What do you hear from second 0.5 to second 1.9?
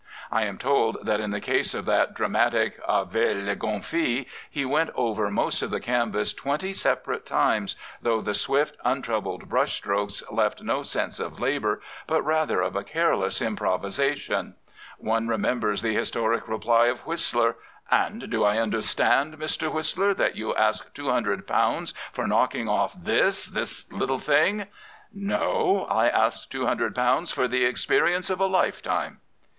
told that in the case of